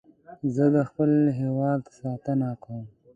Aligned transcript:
زه 0.55 0.65
د 0.75 0.77
خپل 0.89 1.11
هېواد 1.39 1.81
ساتنه 1.99 2.49
کوم 2.63 2.85